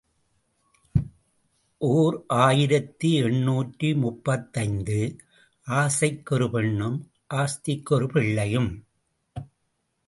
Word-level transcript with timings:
ஓர் 1.77 2.17
ஆயிரத்து 2.27 3.11
எண்ணூற்று 3.11 3.95
முப்பத்தைந்து 3.95 4.99
ஆசைக்கு 5.67 6.35
ஒரு 6.35 6.49
பெண்ணும் 6.49 6.97
ஆஸ்திக்கு 7.33 7.89
ஒரு 7.89 8.07
பிள்ளையும். 8.07 8.71